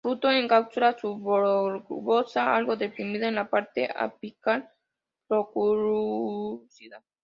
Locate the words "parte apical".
3.51-4.67